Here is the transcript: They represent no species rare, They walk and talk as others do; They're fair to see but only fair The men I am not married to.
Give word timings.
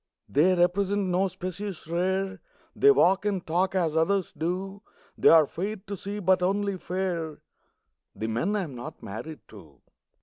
They 0.27 0.55
represent 0.55 1.09
no 1.09 1.27
species 1.27 1.85
rare, 1.87 2.41
They 2.75 2.89
walk 2.89 3.23
and 3.23 3.45
talk 3.45 3.75
as 3.75 3.95
others 3.95 4.33
do; 4.33 4.81
They're 5.15 5.45
fair 5.45 5.75
to 5.75 5.95
see 5.95 6.17
but 6.17 6.41
only 6.41 6.79
fair 6.79 7.37
The 8.15 8.25
men 8.27 8.55
I 8.55 8.63
am 8.63 8.73
not 8.73 9.03
married 9.03 9.41
to. 9.49 9.79